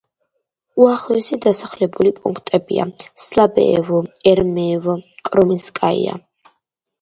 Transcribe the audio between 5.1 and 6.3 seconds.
კრომინსკაია.